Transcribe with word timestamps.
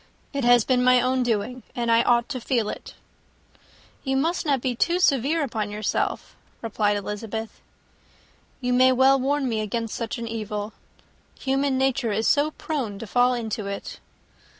It 0.33 0.43
has 0.43 0.65
been 0.65 0.83
my 0.83 0.99
own 0.99 1.21
doing, 1.21 1.61
and 1.75 1.91
I 1.91 2.01
ought 2.01 2.27
to 2.29 2.41
feel 2.41 2.69
it." 2.69 2.95
"You 4.03 4.17
must 4.17 4.47
not 4.47 4.59
be 4.59 4.73
too 4.75 4.97
severe 4.97 5.43
upon 5.43 5.69
yourself," 5.69 6.35
replied 6.63 6.97
Elizabeth. 6.97 7.61
"You 8.61 8.73
may 8.73 8.91
well 8.93 9.19
warn 9.19 9.47
me 9.47 9.59
against 9.61 9.93
such 9.93 10.17
an 10.17 10.27
evil. 10.27 10.73
Human 11.41 11.77
nature 11.77 12.11
is 12.11 12.27
so 12.27 12.49
prone 12.49 12.97
to 12.97 13.05
fall 13.05 13.35
into 13.35 13.67
it! 13.67 13.99